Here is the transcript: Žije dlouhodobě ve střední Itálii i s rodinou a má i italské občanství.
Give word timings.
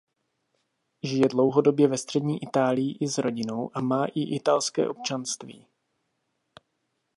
Žije 1.03 1.27
dlouhodobě 1.29 1.87
ve 1.87 1.97
střední 1.97 2.43
Itálii 2.43 2.97
i 3.01 3.07
s 3.07 3.17
rodinou 3.17 3.71
a 3.73 3.81
má 3.81 4.05
i 4.05 4.35
italské 4.35 4.89
občanství. 4.89 5.67